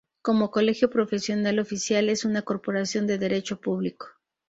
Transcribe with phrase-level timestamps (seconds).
[0.23, 4.07] Como colegio profesional oficial es una Corporación de derecho público.